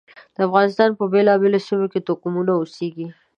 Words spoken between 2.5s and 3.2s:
اوسېږي.